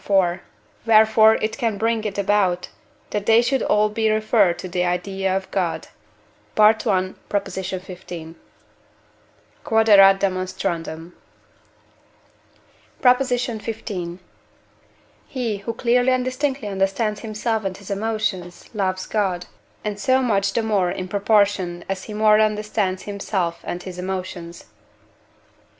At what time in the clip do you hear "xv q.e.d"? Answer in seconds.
6.73-8.33